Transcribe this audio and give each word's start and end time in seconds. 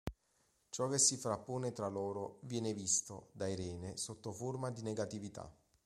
Ciò 0.69 0.87
che 0.87 0.97
si 0.97 1.15
frappone 1.15 1.73
tra 1.73 1.87
loro 1.87 2.39
viene 2.45 2.73
visto, 2.73 3.29
da 3.33 3.47
Irene, 3.47 3.97
sotto 3.97 4.31
forma 4.31 4.71
di 4.71 4.81
negatività. 4.81 5.47